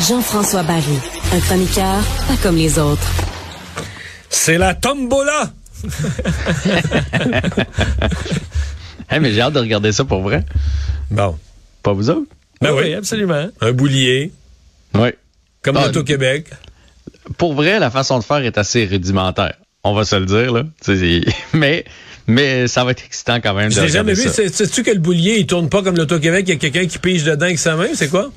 [0.00, 0.98] Jean-François Barry,
[1.32, 3.10] un chroniqueur pas comme les autres.
[4.28, 5.52] C'est la tombola!
[9.08, 10.44] Hey, mais j'ai hâte de regarder ça pour vrai.
[11.12, 11.38] Bon.
[11.84, 12.26] Pas vous autres?
[12.60, 13.46] Ben oui, absolument.
[13.60, 14.32] Un boulier,
[14.94, 15.10] Oui.
[15.62, 16.50] comme Ah, l'Auto-Québec.
[17.38, 19.54] Pour vrai, la façon de faire est assez rudimentaire.
[19.84, 20.64] On va se le dire, là.
[21.52, 21.84] Mais,
[22.26, 23.70] mais ça va être excitant quand même.
[23.70, 24.50] Je de l'ai jamais regarder vu.
[24.52, 27.22] Sais-tu que le boulier, il tourne pas comme l'Auto-Québec, il y a quelqu'un qui pige
[27.22, 27.90] dedans avec sa main?
[27.94, 28.32] C'est quoi?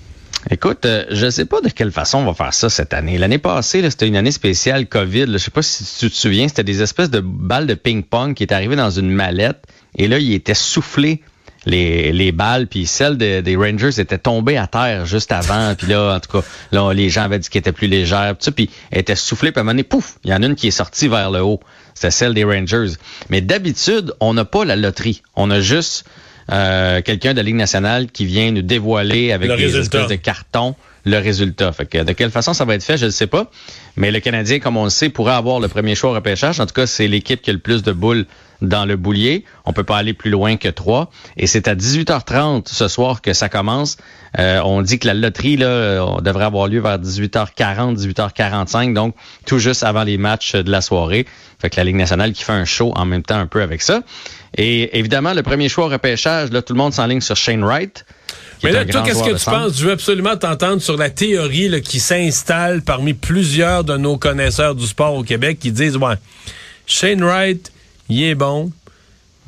[0.50, 3.18] Écoute, euh, je sais pas de quelle façon on va faire ça cette année.
[3.18, 5.26] L'année passée, c'était une année spéciale COVID.
[5.26, 5.34] là.
[5.34, 8.44] Je sais pas si tu te souviens, c'était des espèces de balles de ping-pong qui
[8.44, 9.62] étaient arrivées dans une mallette.
[9.98, 11.22] Et là, il était soufflé
[11.66, 15.76] les, les balles, puis celles de- des Rangers étaient tombées à terre juste avant.
[15.76, 18.36] puis là, en tout cas, là, les gens avaient dit qu'elles étaient plus légères.
[18.56, 20.56] Puis, elles étaient soufflées, puis à un moment donné, pouf, il y en a une
[20.56, 21.60] qui est sortie vers le haut.
[21.94, 22.94] C'était celle des Rangers.
[23.30, 25.22] Mais d'habitude, on n'a pas la loterie.
[25.36, 26.06] On a juste
[26.52, 30.00] euh, quelqu'un de la Ligue nationale qui vient nous dévoiler avec Le des résultat.
[30.02, 31.72] espèces de carton le résultat.
[31.72, 33.50] Fait que de quelle façon ça va être fait, je ne sais pas.
[33.96, 36.60] Mais le Canadien, comme on le sait, pourrait avoir le premier choix au repêchage.
[36.60, 38.26] En tout cas, c'est l'équipe qui a le plus de boules
[38.62, 39.46] dans le boulier.
[39.66, 41.10] On peut pas aller plus loin que trois.
[41.38, 43.98] Et c'est à 18h30 ce soir que ça commence.
[44.38, 49.16] Euh, on dit que la loterie là, on devrait avoir lieu vers 18h40, 18h45, donc
[49.46, 51.26] tout juste avant les matchs de la soirée.
[51.60, 53.82] Fait que la Ligue nationale qui fait un show en même temps un peu avec
[53.82, 54.02] ça.
[54.58, 58.06] Et évidemment, le premier choix au repêchage, là, tout le monde s'enligne sur Shane Wright.
[58.64, 59.78] Mais là, toi, qu'est-ce que tu penses?
[59.78, 64.76] Je veux absolument t'entendre sur la théorie là, qui s'installe parmi plusieurs de nos connaisseurs
[64.76, 66.16] du sport au Québec qui disent, ouais,
[66.86, 67.72] Shane Wright,
[68.10, 68.72] il est bon,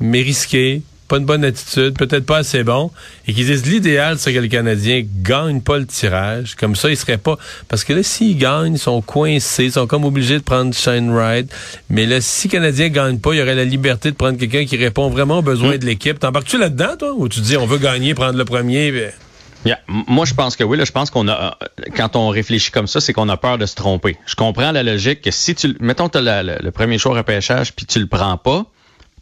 [0.00, 2.90] mais risqué, pas une bonne attitude, peut-être pas assez bon,
[3.26, 6.54] et qui disent l'idéal, c'est que le Canadien gagne pas le tirage.
[6.54, 7.36] Comme ça, il serait pas.
[7.68, 11.12] Parce que là, s'ils gagnent, ils sont coincés, ils sont comme obligés de prendre Shane
[11.12, 11.52] Wright.
[11.90, 14.64] Mais là, si le Canadien gagne pas, il y aurait la liberté de prendre quelqu'un
[14.64, 16.18] qui répond vraiment aux besoins de l'équipe.
[16.18, 17.12] T'embarques-tu là-dedans, toi?
[17.14, 19.10] Ou tu dis on veut gagner, prendre le premier?
[19.64, 19.78] Yeah.
[19.86, 20.76] Moi, je pense que oui.
[20.76, 23.58] Là, je pense qu'on a, euh, quand on réfléchit comme ça, c'est qu'on a peur
[23.58, 24.16] de se tromper.
[24.26, 27.72] Je comprends la logique que si tu, mettons, tu as le, le premier choix repêchage,
[27.72, 28.66] puis tu le prends pas,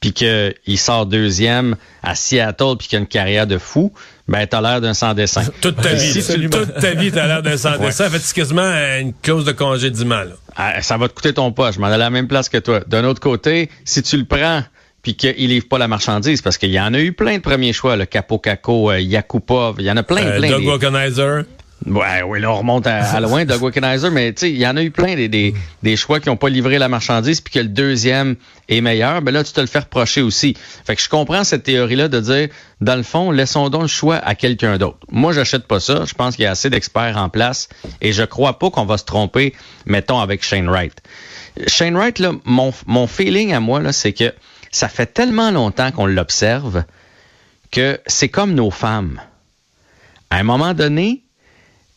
[0.01, 3.93] puis qu'il sort deuxième à Seattle, puis qu'il a une carrière de fou,
[4.29, 5.43] ben t'as l'air d'un sans dessin.
[5.61, 6.23] Toute ta vie.
[6.23, 8.09] Si tu toute ta vie, t'as l'air d'un sans dessin.
[8.09, 8.63] Fait que c'est quasiment
[8.99, 10.33] une clause de congédiement, là.
[10.57, 11.77] Ah, ça va te coûter ton poche.
[11.77, 12.81] Je m'en ai à la même place que toi.
[12.87, 14.63] D'un autre côté, si tu le prends
[15.03, 17.73] puis qu'il livre pas la marchandise, parce qu'il y en a eu plein de premiers
[17.73, 20.51] choix, le Capo Caco, euh, Yakupov, il y en a plein, Euh, plein.
[20.51, 21.45] Doug Womanizer.
[21.87, 24.67] Ouais, oui, là, on remonte à, à loin, Doug Wickenheiser, mais tu sais, il y
[24.67, 27.55] en a eu plein des, des, des choix qui n'ont pas livré la marchandise puis
[27.55, 28.37] que le deuxième
[28.69, 29.23] est meilleur.
[29.23, 30.55] Ben là, tu te le fais reprocher aussi.
[30.85, 32.49] Fait que je comprends cette théorie-là de dire,
[32.83, 34.99] dans le fond, laissons donc le choix à quelqu'un d'autre.
[35.11, 36.05] Moi, j'achète pas ça.
[36.07, 37.71] Je pense qu'il y a assez d'experts en place
[38.03, 39.55] et je crois pas qu'on va se tromper,
[39.87, 40.99] mettons, avec Shane Wright.
[41.67, 44.35] Shane Wright, là, mon, mon feeling à moi, là, c'est que
[44.71, 46.85] ça fait tellement longtemps qu'on l'observe
[47.71, 49.21] que c'est comme nos femmes.
[50.31, 51.23] À un moment donné,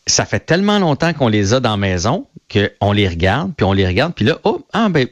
[0.06, 3.72] ça fait tellement longtemps qu'on les a dans la maison qu'on les regarde, puis on
[3.72, 5.08] les regarde, puis là, oh, ah ben,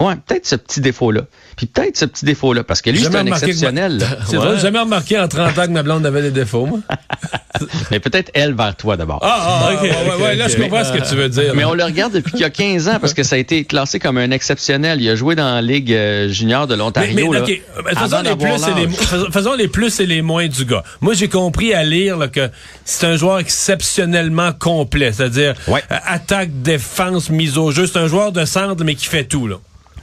[0.00, 1.22] ouais, peut-être ce petit défaut-là.
[1.56, 3.98] Puis peut-être ce petit défaut-là, parce que lui, c'est un exceptionnel.
[3.98, 4.06] là.
[4.26, 4.58] C'est Ouais.
[4.58, 6.80] jamais remarqué en 30 ans que ma blonde avait des défauts, moi.
[7.90, 9.18] Mais peut-être elle vers toi d'abord.
[9.22, 11.54] Ah, ah, ok, ouais, ouais, là, je comprends ce que tu veux dire.
[11.54, 13.64] Mais on le regarde depuis qu'il y a 15 ans parce que ça a été
[13.64, 15.00] classé comme un exceptionnel.
[15.00, 17.14] Il a joué dans la Ligue euh, junior de Mais, l'Ontario.
[17.32, 18.88] mais, ok, mais faisons, les
[19.32, 20.82] faisons les plus et les moins du gars.
[21.00, 22.50] Moi, j'ai compris à lire là, que
[22.84, 25.82] c'est un joueur exceptionnellement complet, c'est-à-dire Ouais.
[25.90, 27.86] euh, attaque, défense, mise au jeu.
[27.86, 29.46] C'est un joueur de centre, mais qui fait tout.
[29.46, 29.56] Là.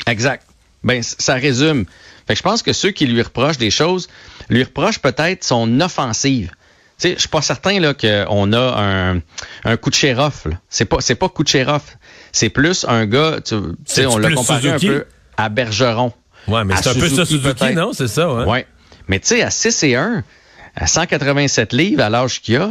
[0.07, 0.45] Exact.
[0.83, 1.85] Ben, ça résume.
[2.27, 4.07] Fait que je pense que ceux qui lui reprochent des choses,
[4.49, 6.51] lui reprochent peut-être son offensive.
[6.99, 9.21] Tu sais, je suis pas certain là qu'on a un,
[9.63, 10.45] un coup de shérif.
[10.45, 10.55] là.
[10.69, 11.97] C'est pas c'est pas coup de shérif.
[12.31, 13.39] C'est plus un gars.
[13.43, 13.55] Tu
[13.85, 14.87] sais, on l'a comparé Suzuki?
[14.87, 15.05] un peu
[15.37, 16.13] à Bergeron.
[16.47, 17.75] Ouais, mais c'est un peu ça, Suzuki, peut-être.
[17.75, 17.93] non?
[17.93, 18.45] C'est ça, ouais.
[18.45, 18.67] Ouais.
[19.07, 20.23] Mais tu sais, à 6 et 1,
[20.75, 22.69] à 187 livres, à l'âge qu'il a,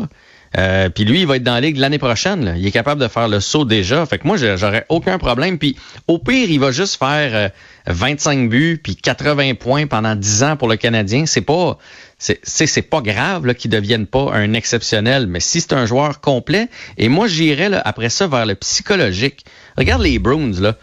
[0.59, 2.45] Euh, puis lui, il va être dans la ligue l'année prochaine.
[2.45, 2.55] là.
[2.57, 4.05] Il est capable de faire le saut déjà.
[4.05, 5.59] Fait que moi, j'aurais aucun problème.
[5.59, 5.77] Puis
[6.09, 7.49] au pire, il va juste faire euh,
[7.87, 11.27] 25 buts puis 80 points pendant 10 ans pour le Canadien.
[11.27, 11.79] C'est pas
[12.19, 15.27] c'est c'est pas grave qu'il devienne pas un exceptionnel.
[15.27, 16.69] Mais si c'est un joueur complet,
[16.99, 19.45] et moi j'irais après ça vers le psychologique.
[19.77, 20.77] Regarde les Bruins là,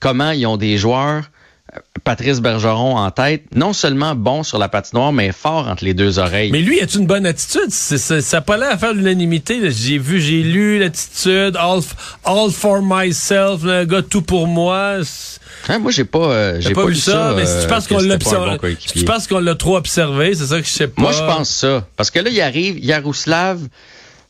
[0.00, 1.30] comment ils ont des joueurs.
[1.74, 5.94] Euh, Patrice Bergeron en tête, non seulement bon sur la patinoire, mais fort entre les
[5.94, 6.50] deux oreilles.
[6.50, 7.70] Mais lui, il a une bonne attitude?
[7.70, 9.70] Ça n'a pas l'air à faire l'unanimité.
[9.70, 11.80] J'ai vu, j'ai lu l'attitude, all,
[12.24, 14.98] all for myself, le gars tout pour moi.
[15.68, 17.98] Hein, moi, j'ai pas, euh, j'ai pas, vu ça, mais si tu euh, penses qu'on
[17.98, 21.02] l'a bon si tu penses qu'on l'a trop observé, c'est ça que je sais pas.
[21.02, 21.86] Moi, je pense ça.
[21.96, 23.60] Parce que là, il arrive Yaroslav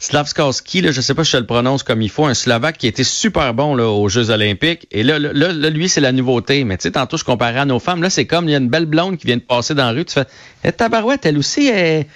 [0.03, 2.89] Slavskowski, là, je sais pas si je le prononce comme il faut, un Slovaque qui
[2.89, 4.89] était super bon là, aux Jeux olympiques.
[4.91, 6.65] Et là, là, là, lui, c'est la nouveauté.
[6.65, 8.03] Mais tu sais, tantôt, je comparais à nos femmes.
[8.03, 9.93] Là, c'est comme, il y a une belle blonde qui vient de passer dans la
[9.93, 10.05] rue.
[10.05, 10.25] Tu fais,
[10.65, 12.09] eh, tabarouette, elle aussi est...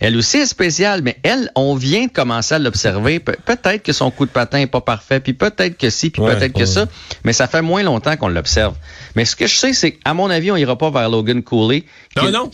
[0.00, 3.20] Elle aussi est spéciale, mais elle, on vient de commencer à l'observer.
[3.20, 6.22] Pe- peut-être que son coup de patin est pas parfait, puis peut-être que si, puis
[6.22, 6.86] Ouais, peut-être que ça,
[7.24, 8.74] mais ça fait moins longtemps qu'on l'observe.
[9.14, 11.84] Mais ce que je sais, c'est qu'à mon avis, on ira pas vers Logan Cooley.
[12.16, 12.50] Non, non.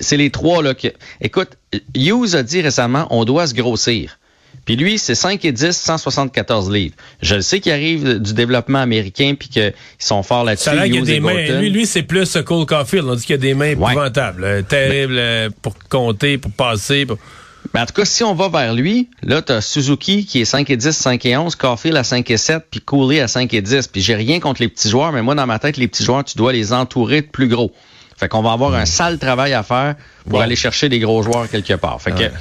[0.00, 0.88] c'est les trois là que.
[1.20, 1.50] Écoute,
[1.94, 4.18] Hughes a dit récemment, on doit se grossir.
[4.66, 6.94] Puis lui, c'est 5 et 10, 174 livres.
[7.22, 10.64] Je le sais qu'il arrive du développement américain puis qu'ils sont forts là-dessus.
[10.64, 11.34] Ça a l'air qu'il y a Hughes des et mains.
[11.46, 11.60] Gorton.
[11.60, 13.06] Lui, lui c'est plus Cole Caulfield.
[13.08, 13.92] On dit qu'il y a des mains Ouais.
[13.92, 17.06] épouvantables, euh, terribles euh, pour compter, pour passer.
[17.06, 17.16] pour-
[17.74, 20.44] Ben, en tout cas, si on va vers lui, là, tu as Suzuki qui est
[20.44, 23.52] 5 et 10, 5 et 11, Caulfield à 5 et 7, puis Cooley à 5
[23.54, 23.88] et 10.
[23.88, 26.24] Puis j'ai rien contre les petits joueurs, mais moi, dans ma tête, les petits joueurs,
[26.24, 27.72] tu dois les entourer de plus gros.
[28.16, 29.94] Fait qu'on va avoir un sale travail à faire
[30.30, 32.00] pour aller chercher des gros joueurs quelque part.
[32.00, 32.32] Fait que Ouais.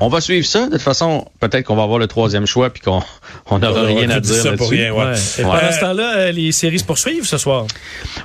[0.00, 0.66] On va suivre ça.
[0.66, 3.02] De toute façon, peut-être qu'on va avoir le troisième choix puis qu'on
[3.50, 5.04] on n'aura rien à dire ça pour rien, ouais.
[5.04, 5.14] Ouais.
[5.38, 5.50] Et Ouais.
[5.60, 7.66] pendant ce temps-là, euh, les séries se poursuivent ce soir.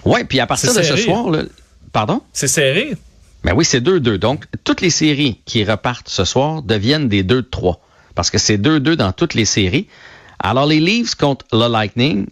[0.05, 1.43] Ouais, puis à partir C'est de ce soir, là,
[1.91, 2.21] pardon?
[2.33, 2.95] C'est serré.
[3.43, 4.17] Ben oui, c'est 2-2.
[4.17, 7.75] Donc, toutes les séries qui repartent ce soir deviennent des 2-3.
[8.15, 9.87] Parce que c'est 2-2 dans toutes les séries.
[10.39, 12.27] Alors, les Leafs contre le Lightning,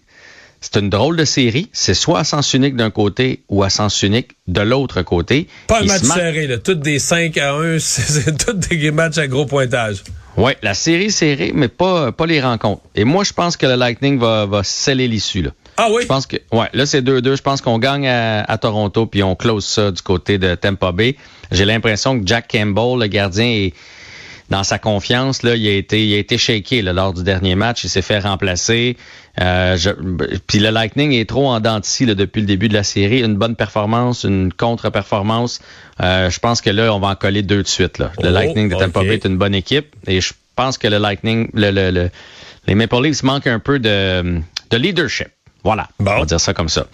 [0.65, 1.69] c'est une drôle de série.
[1.73, 5.47] C'est soit à sens unique d'un côté ou à sens unique de l'autre côté.
[5.67, 6.57] Pas un match se serré, là.
[6.57, 9.97] Toutes des 5 à 1, c'est tous des matchs à gros pointage.
[10.37, 12.81] Ouais, la série serrée, mais pas, pas les rencontres.
[12.95, 15.51] Et moi, je pense que le Lightning va, va sceller l'issue, là.
[15.77, 16.01] Ah oui?
[16.01, 17.37] Je pense que, ouais, là, c'est 2-2.
[17.37, 20.91] Je pense qu'on gagne à, à Toronto, puis on close ça du côté de Tampa
[20.91, 21.15] Bay.
[21.51, 23.73] J'ai l'impression que Jack Campbell, le gardien, est
[24.49, 25.41] dans sa confiance.
[25.43, 27.83] Là, il a été, il a été shaké là, lors du dernier match.
[27.83, 28.95] Il s'est fait remplacer.
[29.41, 29.89] Euh, je-
[30.47, 33.21] puis le Lightning est trop en dents depuis le début de la série.
[33.23, 35.59] Une bonne performance, une contre-performance.
[36.01, 37.97] Euh, je pense que là, on va en coller deux de suite.
[37.97, 38.11] Là.
[38.21, 39.07] Le Oh, Lightning de Tampa ok.
[39.07, 39.87] Bay est une bonne équipe.
[40.07, 42.09] Et je pense que le Lightning, le, le- le-
[42.67, 44.39] les Maple Leafs manquent un peu de,
[44.69, 45.27] de leadership.
[45.63, 45.87] Voilà.
[45.99, 46.11] Bon.
[46.11, 46.87] On va dire ça comme ça.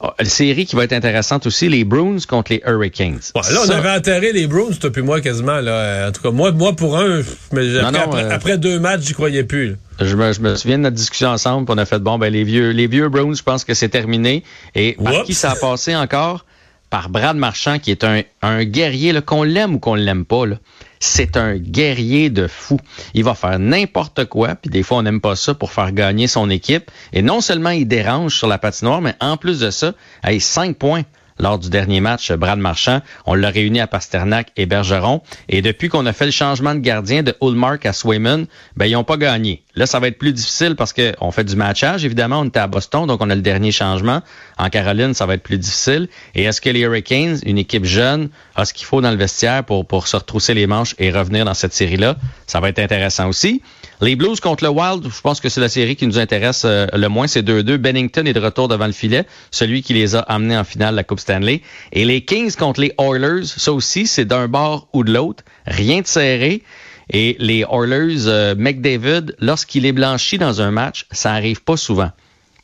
[0.00, 3.18] Oh, Une série qui va être intéressante aussi, les Bruins contre les Hurricanes.
[3.34, 5.60] Ouais, là, on Ça- avait enterré les Bruins, toi puis moi, quasiment.
[5.60, 6.08] Là.
[6.08, 7.22] En tout cas, moi, moi pour un,
[7.52, 9.70] mais après, non, après, euh, après deux matchs, j'y croyais plus.
[9.70, 9.76] là.
[10.06, 12.32] Je me, je me souviens de notre discussion ensemble, puis on a fait bon, ben
[12.32, 14.44] les vieux, les vieux Browns, je pense que c'est terminé.
[14.76, 16.44] Et par qui ça a passé encore?
[16.90, 20.56] Par Brad Marchand, qui est un, un guerrier, qu'on l'aime ou qu'on l'aime pas, là.
[21.00, 22.78] C'est un guerrier de fou.
[23.14, 26.26] Il va faire n'importe quoi, puis des fois on n'aime pas ça pour faire gagner
[26.26, 26.90] son équipe.
[27.12, 29.92] Et non seulement il dérange sur la patinoire, mais en plus de ça,
[30.28, 31.02] il cinq points
[31.38, 33.00] lors du dernier match, Brad Marchand.
[33.26, 35.22] On l'a réuni à Pasternak et Bergeron.
[35.48, 38.46] Et depuis qu'on a fait le changement de gardien de Ulmark à Swayman,
[38.76, 39.62] ben, ils n'ont pas gagné.
[39.74, 42.04] Là, ça va être plus difficile parce qu'on fait du matchage.
[42.04, 44.22] Évidemment, on était à Boston, donc on a le dernier changement.
[44.58, 46.08] En Caroline, ça va être plus difficile.
[46.34, 49.64] Et est-ce que les Hurricanes, une équipe jeune, a ce qu'il faut dans le vestiaire
[49.64, 52.16] pour, pour se retrousser les manches et revenir dans cette série-là?
[52.46, 53.62] Ça va être intéressant aussi.
[54.00, 56.86] Les Blues contre le Wild, je pense que c'est la série qui nous intéresse euh,
[56.92, 57.26] le moins.
[57.26, 57.78] C'est 2-2.
[57.78, 60.96] Bennington est de retour devant le filet, celui qui les a amenés en finale de
[60.96, 61.62] la Coupe Stanley.
[61.90, 65.42] Et les Kings contre les Oilers, ça aussi, c'est d'un bord ou de l'autre.
[65.66, 66.62] Rien de serré.
[67.10, 72.12] Et les Oilers, euh, McDavid, lorsqu'il est blanchi dans un match, ça arrive pas souvent.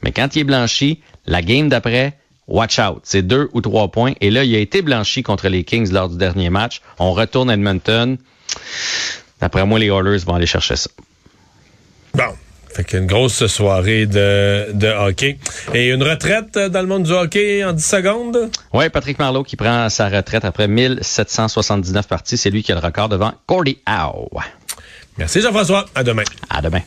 [0.02, 3.00] Mais quand il est blanchi, la game d'après, watch out.
[3.02, 4.12] C'est deux ou trois points.
[4.20, 6.80] Et là, il a été blanchi contre les Kings lors du dernier match.
[7.00, 8.18] On retourne à Edmonton.
[9.40, 10.90] D'après moi, les Oilers vont aller chercher ça.
[12.84, 15.38] Fait qu'une grosse soirée de, de hockey.
[15.72, 18.50] Et une retraite dans le monde du hockey en 10 secondes?
[18.72, 22.36] Ouais, Patrick Marleau qui prend sa retraite après 1779 parties.
[22.36, 24.40] C'est lui qui a le record devant Cordy Howe.
[25.16, 25.86] Merci Jean-François.
[25.94, 26.24] À demain.
[26.50, 26.80] À demain.